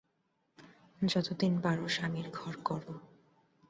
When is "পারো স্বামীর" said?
1.61-2.27